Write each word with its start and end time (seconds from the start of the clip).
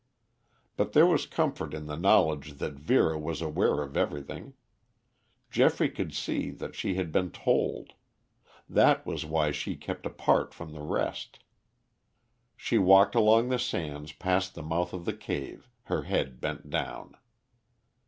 But 0.77 0.93
there 0.93 1.05
was 1.05 1.27
comfort 1.27 1.75
in 1.75 1.85
the 1.85 1.95
knowledge 1.95 2.53
that 2.57 2.73
Vera 2.73 3.19
was 3.19 3.39
aware 3.39 3.83
of 3.83 3.95
everything. 3.95 4.55
Geoffrey 5.51 5.91
could 5.91 6.11
see 6.11 6.49
that 6.49 6.73
she 6.73 6.95
had 6.95 7.11
been 7.11 7.29
told. 7.29 7.93
That 8.67 9.05
was 9.05 9.25
why 9.27 9.51
she 9.51 9.75
kept 9.75 10.07
apart 10.07 10.55
from 10.55 10.73
the 10.73 10.81
rest. 10.81 11.43
She 12.57 12.79
walked 12.79 13.13
along 13.13 13.49
the 13.49 13.59
sands 13.59 14.11
past 14.11 14.55
the 14.55 14.63
mouth 14.63 14.91
of 14.91 15.05
the 15.05 15.13
cave, 15.13 15.69
her 15.83 16.01
head 16.01 16.41
bent 16.41 16.71
down. 16.71 17.15